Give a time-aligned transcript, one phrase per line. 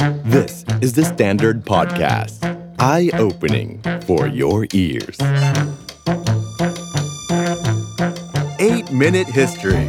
[0.00, 2.40] This is the Standard Podcast.
[2.78, 5.18] Eye-opening for your ears.
[8.58, 9.86] 8 Minute History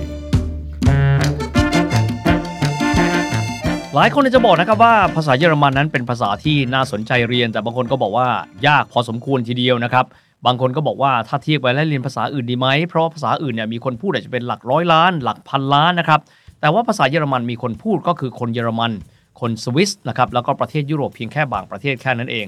[3.95, 8.27] หลายคนจะบอกนะครับว่าภาษาเยอรมันนั้นเป็นภาษาที่น่าสนใจเรียน แต่บางคนก็บอกว่า
[8.67, 10.05] ยากพอสมควรทีเดียวนะครับ
[10.45, 16.19] บางคนก็บอกว่าถ้าเทียบไปแล้วเรียนภาษาอื่นดีไหม เพราะว่าภาษาอื่นเนี่ยมีคนพูดอาจจะเป็นหลักร้อยล้าน หลักพันล้านนะครับ
[16.61, 18.91] แต่ว่าภาษาเยอรมันมีคนพูดก็คือคนเยอรมัน
[19.39, 22.47] คนสวิสนะครับแล้วก็ประเทศยุโรปเพียงแค่บางประเทศแค่นั้นเอง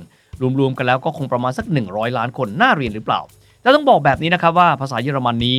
[0.59, 3.21] รวมๆกันแล้วก็คงประมาณสัก 100 ล้านคนน่าเรียนหรือเปล่า
[3.61, 5.57] แต่ต้องบอกแบบนี้นะครับว่าภาษาเยอรมันนี้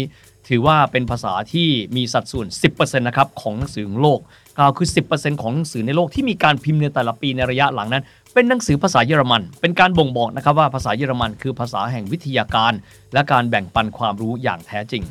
[0.48, 4.20] ถือว่าเป็นภาษาที่มีสัดส่วน 10%นะครับของหนังสือของโลก
[4.58, 8.02] กล่าวคือ 10%ของหนังสือในโลกที่มีการพิมพ์ในแต่ละปีในระยะหลังนั้น
[8.34, 12.72] เป็นหนังสือภาษาเยอรมัน เป็นการบ่งบอกนะครับว่าภาษาเยอรมันคือภาษาแห่งวิทยาการ
[13.12, 15.02] และการแบ่งปันความรู้อย่างแท้จริง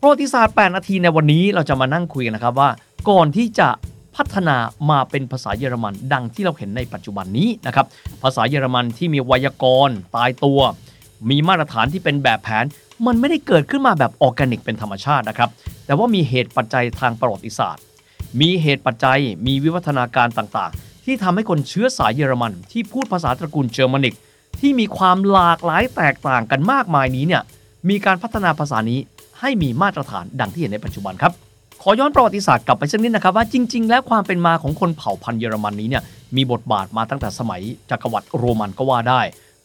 [0.00, 2.70] ประวัติศาสตร์ 8 นาทีในวันนี้เราจะมานั่งคุยกันนะครับว่า
[3.10, 3.68] ก่อนที่จะ
[4.16, 4.56] พัฒนา
[4.90, 7.86] มาเป็นภาษาเยอรมัน ดังที่เราเห็นในปัจจุบันนี้นะครับ
[8.22, 10.60] ภาษาเยอรมันที่มีไวยากรณ์ตายตัว
[11.30, 12.64] มีมาตรฐานที่เป็นแบบแผน
[13.06, 15.50] มันไม่ได้เกิดขึ้นมาแบบออร์แกนิกเป็นธรรมชาตินะครับ
[15.86, 17.82] แต่ว่ามีเหตุปัจจัยทางประวัติศาสตร์
[18.40, 24.14] มีเหตุปัจจัยมีวิวัฒนาการต่างๆ ที่ทำให้คนเชื้อสายเยอรมัน ที่พูดภาษาตระกูลเจอร์มานิก
[24.60, 27.42] ที่มีความหลากหลายแตกต่างกันมากมายนี้เนี่ย
[27.88, 28.98] มีการพัฒนาภาษานี้
[29.40, 31.32] ให้มีมาตรฐานดังที่เห็นในปัจจุบันครับ
[31.84, 36.02] ขอย้อนประวัติศาสตร์กลับไปสักนิดนะครับว่าจริง ๆ แล้วความเป็นมาของคนเผ่าพันธุ์เยอรมันนี้เนี่ย
[36.36, 39.20] มีบทบาทมาตั้งแต่สมัยจักรวรรดิโรมันก็ว่าได้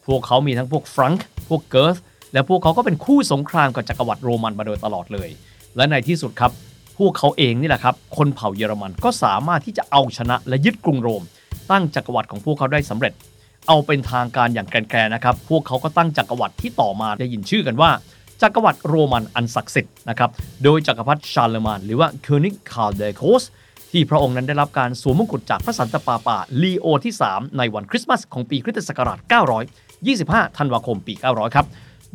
[0.06, 1.96] พวกเขามีทั้งพวกฟรังก์พวกเกิร์ธ
[2.32, 5.28] และพวกเขาก็เป็นคู่สงครามกับจักรวรรดิโรมันมาโดยตลอดเลย
[5.76, 6.50] และในที่สุดครับ
[6.98, 11.22] พวกเขาเองนี่แหละครับ คนเผ่าเยอรมันก็สามารถที่จะเอาชนะและยึดกรุงโรม
[11.70, 13.12] ตั้งจักรวรรดิของพวกเขาได้สำเร็จ
[13.68, 17.90] เอาเป็นทางการอย่าง grand ๆนะครับ พวกเขาก็ตั้งจักรวรรดิที่ต่อมาได้ยินชื่อกันว่า
[18.42, 20.30] จักรวรรดิโรมันอันศักดิ์สิทธิ์นะครับ
[20.64, 23.42] โดยจักรพรรดิชาร์เลอมาญหรือว่า König Karl der Große
[23.90, 29.18] ที่พระองค์นั้นได้รับการสวมมงกุฎจากพระสันตะปาปาลีโอที่ 3 ในวันคริสต์มาสของปีคริสตศักราช
[29.88, 31.66] 925 ธันวาคมปี 900 ครับ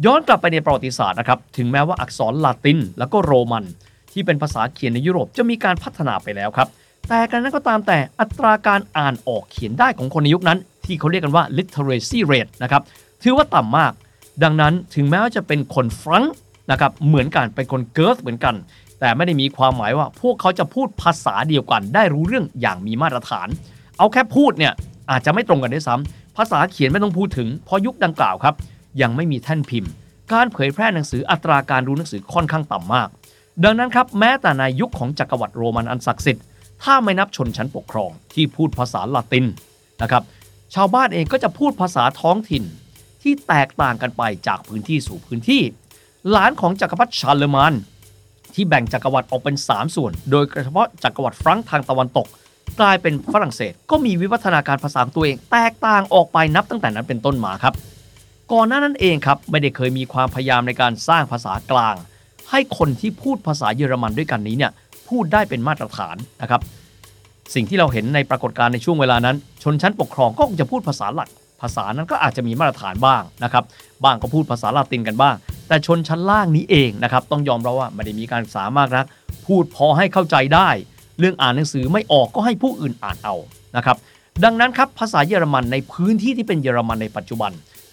[0.06, 3.66] ย้อนกลับไปในประวัติศาสตร์นะครับ ถึงแม้ว่าอักษรลาตินแล้วก็โรมัน
[4.12, 6.68] ที่เป็นภาษาเขียนในยุโรปจะมีการพัฒนาไปแล้วครับ
[7.10, 12.82] แต่กันนั้นก็ตามแต่อัตราการอ่านออกเขียนได้ของคนในยุคนั้น ที่เขาเรียกกันว่า literacy rate นะครับ
[13.24, 13.94] ถือว่าต่ำมาก
[14.44, 16.24] ดังนั้นถึงแม้ว่าจะเป็นคนฟรัง
[16.72, 18.56] นะครับเหมือนกันเป็นคนเกิร์ธเหมือนกัน
[19.00, 23.48] แต่ไม่ได้มีความหมายว่าพวกเขาจะพูดภาษาเดียวกัน ได้รู้เรื่องอย่างมีมาตรฐาน
[23.98, 24.74] เอาแค่พูดเนี่ย
[25.12, 28.56] อาจจะไม่ตรงกันด้วยซ้ำภาษาเขียนไม่ต้องพูดถึงเพราะยุคดังกล่าวครับ
[29.02, 29.92] ยังไม่มีแท่นพิมพ์
[30.34, 33.10] การเผยแพร่หนังสืออัตราการรู้หนังสือค่อนข้างต่ำมาก
[33.64, 36.44] ดังนั้นครับแม้แต่ในยุคของจักรวรรดิโรมันอันศักดิ์สิทธิ์
[36.84, 39.46] ถ้าไม่นับชนชั้นปกครองที่พูดภาษาละติน
[40.02, 40.24] นะครับ
[40.76, 42.64] ชาวบ้านเองก็จะพูดภาษาท้องถิ่น
[43.22, 45.62] ที่แตกต่างกันไปจากพื้นที่สู่พื้นที่
[46.30, 47.74] หลานของจักรพรรดิชาร์ลมาน
[48.54, 52.28] ที่แบ่งจักรวรรดิออกเป็น 3 ส่วน โดยเฉพาะจักรวรรดิฟรังก์ทางตะวันตก
[52.80, 57.74] กลายเป็นฝรั่งเศส ก็มีวิวัฒนาการภาษาตัวเองแตกต่างออกไปนับตั้งแต่นั้นเป็นต้นมาครับ
[58.54, 61.96] ก่อนหน้านั้นเองครับไม่ได้เคยมีความพยายามในการสร้างภาษากลาง
[62.50, 64.72] ให้คนที่พูดภาษาเยอรมันด้วยกันนี้เนี่ย
[65.10, 66.62] พูดได้เป็นมาตรฐานนะครับ
[67.54, 71.30] สิ่งที่เราเห็นในปรากฏการณ์ในช่วงเวลานั้น ชนชั้นปกครองก็คงจะพูดภาษาหลัก
[71.62, 73.64] ภาษานั้นก็อาจจะมีมาตรฐานบ้างนะครับ
[74.04, 75.36] บ้างก็พูดภาษาลาตินกันบ้าง
[75.68, 79.06] แต่ชนชั้นล่างนี้เองนะครับต้องยอมรับว่าไม่ได้มีการศึกษามากนัก
[79.46, 80.70] พูดพอให้เข้าใจได้
[81.20, 83.36] เรื่องอ่านหนังสือไม่ออกก็ให้ผู้อื่นอ่านเอา
[83.78, 83.98] นะครับ
[84.44, 87.52] ดังนั้นครับภาษาเยอรมันในพื้นที่ที่เป็นเยอรมันในปัจจุบัน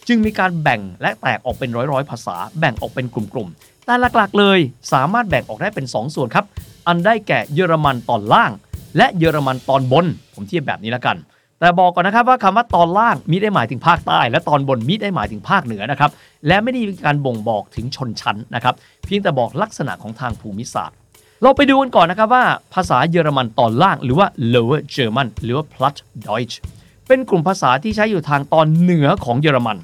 [0.09, 4.59] จึงมีการแบ่งและแตกออกเป็นร้อยๆ ภาษาแบ่งออกเป็นกลุ่มๆแต่หลักๆเลย
[4.93, 6.47] สามารถแบ่งออกได้เป็น 2 ส่วนครับ
[6.87, 8.51] อันได้แก่เยอรมันตอนล่าง
[8.97, 11.17] และเยอรมันตอนบน ผมเทียบแบบนี้แล้วกัน
[11.61, 16.11] แต่บอกก่อนนะครับว่าคำว่าตอนล่างมิได้หมายถึงภาคใต้ และตอนบนมิได้หมายถึงภาคเหนือนะครับ
[16.47, 18.75] และไม่ได้มีการบ่งบอกถึงชนชั้นนะครับ
[19.07, 20.97] เพียงแต่บอกลักษณะของทางภูมิศาสตร์
[21.43, 25.97] เราไปดูกันก่อนนะครับว่าภาษาเยอรมันตอนล่าง หรือว่า lower German หรือว่า Platt
[26.27, 26.55] Deutsch
[27.07, 29.77] เป็นกลุ่มภาษาที่ใช้อยู่ทางตอนเหนือของเยอรมัน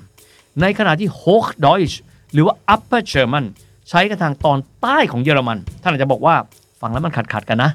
[0.61, 1.97] ในขณะที่ Hochdeutsch
[2.33, 3.45] หรือว่า Upper German
[3.91, 6.35] ใช้กันทางตอนใต้ของเยอรมัน ท่านอาจจะบอกว่า
[6.81, 7.71] ฟังแล้วมันขัดขัดกันนะ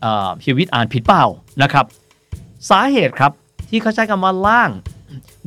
[0.00, 1.24] เอ่อพี่วิทย์อ่านผิดเปล่า
[1.62, 1.84] นะครับ
[2.70, 3.32] สาเหตุครับ
[3.68, 4.70] ที่เขาใช้คำว่าล่าง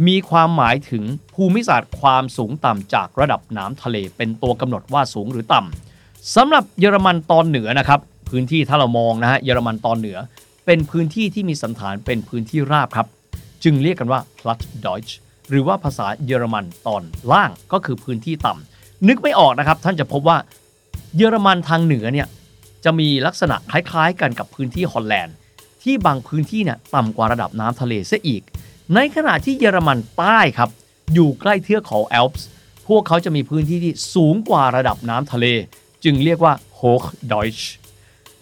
[0.08, 1.04] มีความหมายถึง
[1.36, 10.18] ภูมิศาสตร์ความสูงต่ำจากระดับน้ำทะเลเป็นตัวกำหนดว่าสูงหรือต่ำสำหรับเยอรมันตอนเหนือนะครับ พื้นที่ถ้าเรามองนะฮะเยอรมันตอนเหนือ
[10.66, 13.08] เป็นพื้นที่ที่มีสันฐานเป็นพื้นที่ราบครับ
[13.64, 15.12] จึงเรียกกันว่า Platt Deutsch
[15.50, 20.38] หรือว่าภาษาเยอรมันตอนล่างก็คือพื้นที่ต่ำนึกไม่ออกนะครับ ท่านจะพบว่า
[21.18, 22.28] เยอรมันทางเหนือเนี่ย
[22.86, 25.36] จะมีลักษณะคล้ายๆ กันกับพื้นที่ฮอลแลนด์
[25.86, 28.42] ที่บางพื้นที่เนี่ยต่ำกว่าระดับน้ำทะเลเสียอีก
[28.96, 30.70] ในขณะที่เยอรมันใต้ครับ
[31.14, 32.46] อยู่ใกล้เทือกเขาแอลป์
[32.88, 35.46] พวกเขาจะมีพื้นที่ที่สูงกว่าระดับน้ำทะเล
[36.04, 37.64] จึงเรียกว่า Hochdeutsch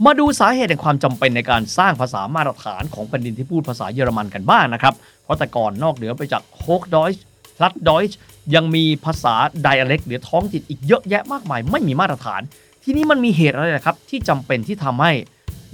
[0.06, 4.94] มาดูสาเหตุแห่งความจำเป็นในการสร้างภาษามาตรฐานของแผ่นดินที่พูดภาษาเยอรมันกันบ้างนะครับ
[5.24, 7.24] เพราะแต่ก่อนนอกเหนือไปจากโฮกดอยช์
[7.58, 8.18] พลัดดอยช์
[8.56, 12.42] ยังมีภาษาไดอะเล็กหรือท้องถิ่นอีกเยอะแยะมากมาย ไม่มีมาตรฐาน
[12.84, 15.12] ที่นี้มันมีเหตุอะไรนะครับ ที่จำเป็นที่ทำให้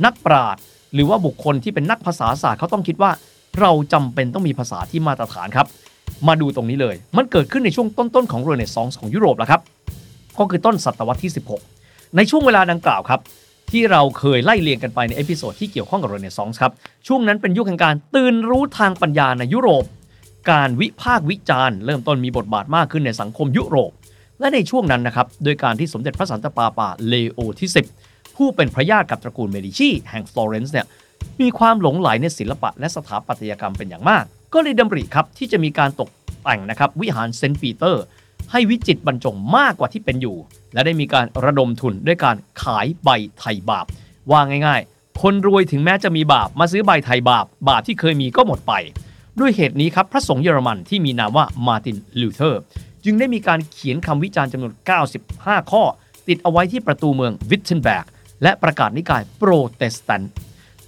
[0.06, 0.64] นักปราชญ์
[0.94, 3.12] หรือว่าบุคคลที่เป็นนักภาษาศาสตร์เขาต้องคิดว่า
[3.60, 5.68] เราจำเป็นต้องมีภาษาที่มาตรฐานครับ
[6.28, 9.62] มาดูตรงนี้เลย มันเกิดขึ้นในช่วงต้นๆของเรเนซองส์ของยุโรปแล้วครับ
[10.40, 11.32] ก็คือต้นศตวรรษที่
[11.72, 13.20] 16 ในช่วงเวลาดังกล่าวครับ
[13.72, 16.72] ที่เราเคยไล่เรียงกันไปใน episode ที่เกี่ยวข้องกับเรเนซองส์ครับ
[17.08, 19.84] ช่วงนั้นเป็นยุคแห่งการตื่นรู้ทางปัญญาในยุโรป
[20.52, 23.92] การวิพากษ์วิจารณ์เริ่มต้นมีบทบาทมากขึ้นในสังคมยุโรป
[24.40, 30.88] และในช่วงนั้นนะครับ โดยการที่สมเด็จพระสันตะปาปาเลโอที่ 10 ผู้เป็นพระญาติกับตระกูลเมดิชีแห่งฟลอเรนซ์เนี่ย
[31.42, 34.24] มีความหลงใหลในศิลปะและสถาปัตยกรรมเป็นอย่างมาก
[34.54, 36.10] ก็เลยดำริครับที่จะมีการตก
[36.44, 38.04] แต่งนะครับวิหารเซนต์ปีเตอร์
[38.52, 40.38] ให้วิจิตรบรรจงมากกว่าที่เป็นอยู่
[40.74, 43.10] และได้มีการระดมทุนด้วยการขายใบ
[43.40, 43.86] ไถ่บาป
[44.32, 48.74] ว่าง่ายๆ คนรวยถึงแม้จะมีบาปมาซื้อใบไถ่บาป บาปที่เคยมีก็หมดไป
[49.40, 52.62] ด้วยเหตุนี้ครับพระสงฆ์เยอรมันที่มีนามว่ามาร์ตินลูเทอร์
[53.06, 54.74] จึงได้มีการเขียนคำวิจารณ์จำนวน
[55.22, 55.84] 95 ข้อ
[56.28, 58.06] ติดเอาไว้ที่ประตูเมืองวิทเทนแบร์ก
[58.44, 60.32] และประกาศนิกายโปรเตสแตนต์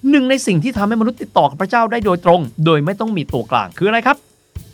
[0.09, 4.17] หนึ่งในสิ่งที่ทำให้มนุษย์ติดต่อกับพระเจ้าได้โดยตรง โดยไม่ต้องมีตัวกลางคืออะไรครับ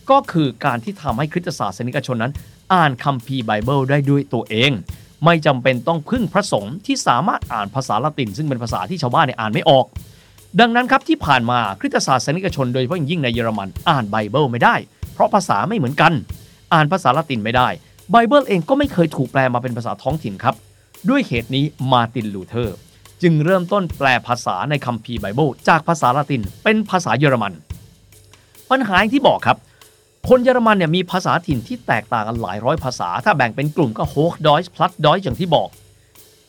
[0.09, 2.33] ก็คือการที่ทำให้คริสตศาสนิกชนนั้น
[2.74, 4.71] อ่านคัมภีร์ไบเบิลได้ด้วยตัวเอง
[5.25, 9.85] ไม่จำเป็นต้องพึ่งพระสงฆ์ที่สามารถอ่านภาษาละติน ซึ่งเป็นภาษาที่ชาวบ้านเนี่ยอ่านไม่ออก
[10.59, 14.75] ดังนั้นครับที่ผ่านมาคริสตศาสนิกชนโดยเฉพาะอย่างยิ่งในเยอรมันอ่านไบเบิลไม่ได้
[15.13, 16.13] เพราะภาษาไม่เหมือนกัน
[16.74, 17.68] อ่านภาษาละตินไม่ได้
[18.12, 20.56] ไบเบิลเองก็ไม่เคยถูกแปลมาเป็นภาษาท้องถิ่นครับ
[21.10, 22.78] ด้วยเหตุนี้มาตินลูเทอร์
[23.22, 27.54] จึงเริ่มต้นแปลภาษาในคัมภีร์ไบเบิลจากภาษาละตินเป็นภาษาเยอรมัน
[28.70, 29.58] ปัญหาอย่างที่บอกครับ
[30.30, 35.70] คนเยอรมันเนี่ยมีภาษาถิ่นที่แตกต่างกันหลายร้อยภาษา ถ้าแบ่งเป็นกลุ่มก็โฮกดอยส์พลัดดอยส์อย่างที่บอก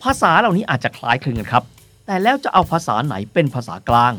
[0.02, 1.64] ภาษาเหล่านี้อาจจะคล้ายคลึงกันครับ
[2.06, 4.12] แต่แล้วจะเอาภาษาไหนเป็นภาษากลาง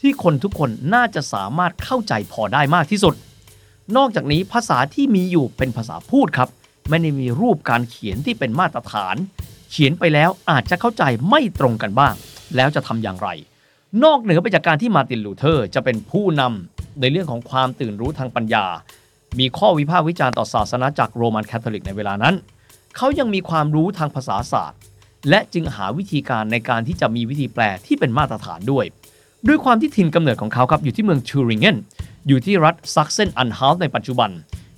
[0.00, 3.14] ที่คนทุกคนน่าจะสามารถเข้าใจพอได้มากที่สุด
[3.96, 6.48] นอกจากนี้ภาษาที่มีอยู่เป็นภาษาพูดครับ
[6.88, 9.16] ไม่ได้มีรูปการเขียนที่เป็นมาตรฐาน
[9.76, 12.14] เขียนไปแล้วอาจจะเข้าใจไม่ตรงกันบ้าง
[12.56, 13.28] แล้วจะทำอย่างไร
[14.04, 18.64] นอกเหนือไปจากการที่มาตินลูเทอร์จะเป็นผู้นำในเรื่องของความตื่นรู้ทางปัญญา
[19.38, 22.34] มีข้อวิพากษ์วิจารณ์ต่อศาสนาจากโรมันคาทอลิกในเวลานั้น
[22.96, 24.78] เขายังมีความรู้ทางภาษาศาสตร์
[25.28, 28.84] และจึงหาวิธีการในการที่จะมีวิธีแปลที่เป็นมาตรฐานด้วย
[29.48, 31.76] ด้วยความที่ถิ่นกำเนิดของเขาครับอยู่ที่เมืองทูริงเกน
[32.28, 34.30] อยู่ที่รัฐซักเซนอันฮาลในปัจจุบัน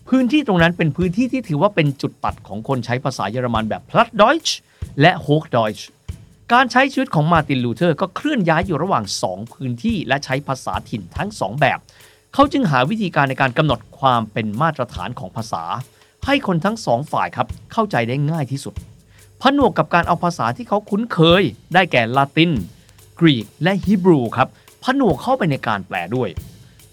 [0.09, 4.57] พื้นที่ตรงนั้นเป็นพื้นที่ที่ถือว่าเป็นจุดตัดของคนใช้ภาษาเยอรมันแบบ Plattdeutsch
[5.01, 5.87] และ Hochdeutsch
[6.53, 11.79] การใช้ชีวิตของมาตินลูเทอร์ก็เคลื่อนย้ายอยู่ระหว่าง 2 พื้นที่และใช้ภาษาถิ่นทั้ง 2 แบบ
[12.35, 15.65] เขาจึงหาวิธีการในการกำหนดความเป็นมาตรฐานของภาษา
[16.27, 18.75] ให้คนทั้งสองฝ่ายครับเข้าใจได้ง่ายที่สุด
[19.43, 21.43] ผนวกกับการเอาภาษาที่เขาคุ้นเคย
[21.75, 22.53] ได้แก่ลาติน
[23.21, 24.49] กรีก และฮีบรูครับ
[24.83, 26.29] ผนวกเข้าไปในการแปลด้วย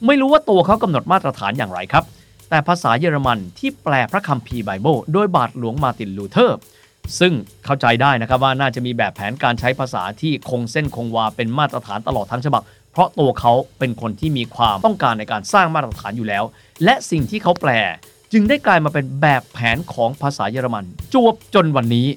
[0.05, 2.03] ไม่รู้ว่าตัวเขากำหนดมาตรฐานอย่างไรครับ
[2.49, 6.57] แต่ภาษาเยอรมันที่แปลพระคัมภีร์ไบเบิลโดยบาทหลวงมาตินลูเทอร์
[7.19, 7.33] ซึ่ง
[7.65, 12.61] เข้าใจได้นะครับว่าน่าจะมีแบบแผนการใช้ภาษาที่คงเส้นคงวาเป็นมาตรฐานตลอดทั้งฉบับ
[12.91, 16.43] เพราะตัวเขาเป็นคนที่มีความต้องการในการสร้างมาตรฐานอยู่แล้ว
[16.83, 17.71] และสิ่งที่เขาแปล
[18.33, 20.83] จึงได้กลายมาเป็นแบบแผนของภาษาเยอรมัน
[21.13, 22.07] จวบจนวันนี้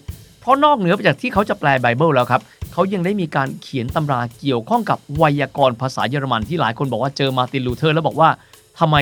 [0.40, 2.42] เพราะนอกเหนือไปจากที่เขาจะแปลไบเบิลแล้วครับ
[2.72, 8.28] เขายังได้มีการเขียนตำราเกี่ยวข้องกับไวยากรณ์ภาษาเยอรมันที่หลายคนบอกว่าเจอมาตินลูเทอร์แล้วบอกว่า
[8.80, 8.96] ทำไม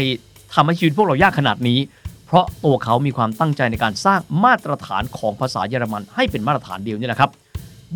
[0.54, 1.79] ทำให้ชีวิตพวกเรายากขนาดนี้
[2.26, 7.31] เพราะตัวเขามีความตั้งใจในการสร้างมาตรฐานของภาษาเยอรมัน ให้เป็นมาตรฐานเดียวนี่แหละครับ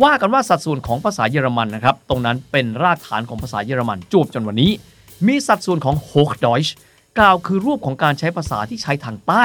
[0.03, 4.71] ว่ากันว่าสัดส่วนของภาษาเยอรมันนะครับ ตรงนั้นเป็นรากฐานของภาษาเยอรมันจวบจนวันนี้
[5.27, 6.71] มีสัดส่วนของ Hochdeutsch
[7.19, 9.45] กล่าวคือรูปของการใช้ภาษาที่ใช้ทางใต้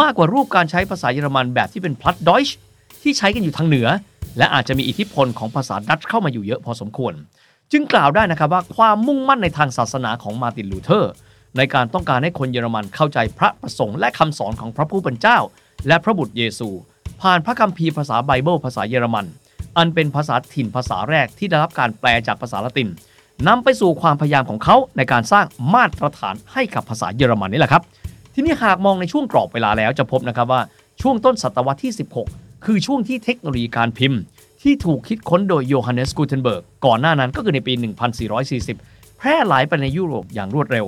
[0.00, 2.52] มากกว่ารูปการใช้ภาษาเยอรมันแบบที่เป็น Plattdeutsch
[3.02, 3.88] ที่ใช้กันอยู่ทางเหนือ
[4.38, 7.14] และอาจจะมีอิทธิพลของภาษาดัตช์เข้ามาอยู่เยอะพอสมควร
[7.72, 11.12] จึงกล่าวได้นะครับว่าความมุ่งมั่นในทางศาสนาของมาตินลูเทอร์
[11.56, 15.38] ในการต้องการให้คนเยอรมันเข้าใจพระประสงค์และคำสอนของพระผู้เป็นเจ้า
[15.88, 16.68] และพระบุตรเยซู
[17.22, 19.26] ผ่านพระคัมภีร์ภาษาไบเบิลภาษาเยอรมัน
[19.76, 22.88] อันเป็นภาษาถิ่นภาษาแรกที่ได้รับการแปลจากภาษาละติน
[23.48, 27.82] นำไปสู่ความพยายามของเขาในการสร้างมาตรฐานให้กับภาษาเยอรมันนี่แหละครับ
[28.34, 30.60] ทีนี้หากมองในช่วงกรอบเวลาแล้วจะพบนะครับว่า
[31.02, 31.92] ช่วงต้นศตวรรษที่
[32.28, 34.20] 16 คือช่วงที่เทคโนโลยีการพิมพ์
[34.62, 37.72] ที่ถูกคิดค้นโดยโยฮันเนสกูเทนเบิร์กก่อนหน้านั้นก็คือในปี
[38.46, 40.86] 1440 แพร่หลายไปในยุโรปอย่างรวดเร็ว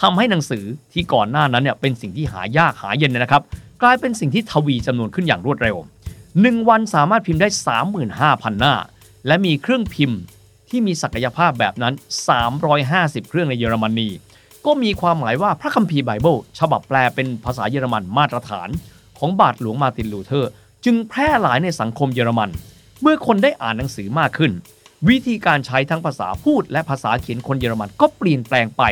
[0.00, 3.42] ทำให้หนังสือที่ก่อนหน้านั้นเนี่ยเป็นสิ่งที่หายากหาเย็นนะครับ
[3.82, 5.76] กลายเป็นสิ่งที่ทวีจำนวนขึ้นอย่างรวดเร็ว
[6.22, 7.48] 1 วันสามารถพิมพ์ได้
[8.04, 8.74] 35,000 หน้า
[9.26, 10.18] และมีเครื่องพิมพ์
[10.68, 11.94] ที่มีศักยภาพแบบนั้น
[12.62, 14.08] 350 เครื่องในเยอรมนี
[14.66, 18.68] ก็มีความหมายว่าพระคัมภีร์ไบเบิลฉบับแปลเป็นภาษาเยอรมันมาตรฐาน
[19.18, 20.50] ของบาทหลวงมาตินลูเทอร์
[20.84, 22.50] จึงแพร่หลายในสังคมเยอรมัน
[23.02, 24.52] เมื่อคนได้อ่านหนังสือมากขึ้น
[25.08, 28.82] วิธีการใช้ทั้งภาษาพูดและภาษาเขียนคนเยอรมันก็เปลี่ยนแปลงไป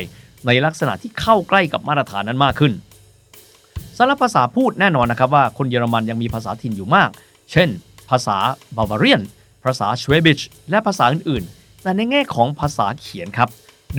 [0.46, 2.72] ในลักษณะที่เข้าใกล้กับมาตรฐานนั้นมากขึ้น
[3.98, 7.10] สำหรับภาษาพูดแน่นอนนะครับว่าคนเยอรมันยังมีภาษาถิ่นอยู่มาก
[7.52, 7.68] เช่น
[8.10, 8.36] ภาษา
[8.76, 9.22] Bavarian
[9.64, 13.48] ภาษา Schwäbisch และภาษาอื่นๆ แต่ในแง่ของภาษาเขียนครับ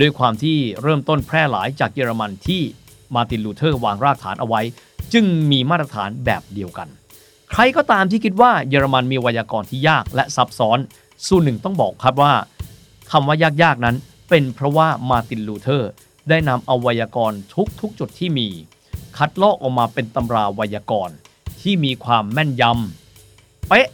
[0.00, 2.62] ด้วยความที่เริ่มต้นแพร่หลายจากเยอรมันที่
[3.14, 4.60] มาตินลูเทอร์วางรากฐานเอาไว้
[5.12, 6.88] จึงมีมาตรฐานแบบเดียวกัน
[7.50, 10.78] ใครก็ตามที่คิดว่าเยอรมันมีไวยากรณ์ที่ยากและซับซ้อน
[11.26, 12.32] ส่วนหนึ่งต้องบอกครับว่า
[13.10, 13.96] คำว่ายากๆนั้น
[14.28, 15.90] เป็นเพราะว่ามาตินลูเทอร์
[16.28, 17.38] ได้นำเอาไวยากรณ์
[17.80, 18.48] ทุกจุดที่มี
[19.16, 21.14] คัดลอกออกมาเป็นตำราไวยากรณ์
[21.60, 23.88] ที่มีความแม่นยำเป๊ะ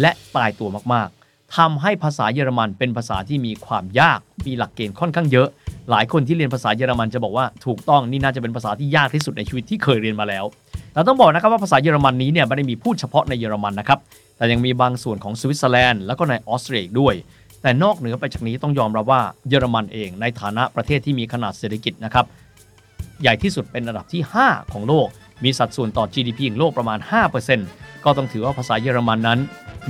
[0.00, 5.48] และตายตัวมากๆทำให้ภาษาเยอรมันเป็นภาษาที่มีความยาก มีหลักเกณฑ์ค่อนข้างเยอะ
[5.90, 10.44] หลายคนที่เรียนภาษาเยอรมันจะบอกว่าถูกต้องนี่น่าจะเป็นภาษาที่ยากที่สุดในชีวิตที่เคยเรียนมาแล้ว
[10.92, 13.98] แต่ต้องบอกนะครับว่าภาษาเยอรมันนี้เนี่ยไม่ได้มีพูดเฉพาะในเยอรมันนะครับ
[14.36, 17.14] แต่ยังมีบางส่วนของสวิตเซอร์แลนด์แล้วก็ในออสเตรียด้วย
[17.62, 22.24] แต่นอกเหนือไปจากนี้ต้องยอมรับว่าเยอรมันเองในฐานะประเทศที่มีขนาดเศรษฐกิจนะครับ
[23.22, 25.08] ใหญ่ที่สุดเป็นระดับที่ 5 ของโลก
[25.44, 26.98] มีสัดส่วนต่อ GDP ของโลกประมาณ
[27.52, 29.38] 5%ก็ต้องถือว่าภาษาเยอรมันนั้น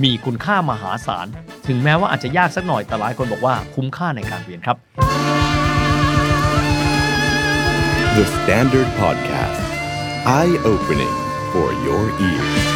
[0.02, 1.26] มีคุณค่ามหาศาล
[1.66, 4.76] ถึงแม้ว่าอาจจะยากสักหน่อยแต่หลายคนบอกว่าคุ้มค่าในการเรียนครับ
[8.16, 9.62] The Standard Podcast
[10.38, 11.16] Eye Opening
[11.52, 12.69] for Your Ears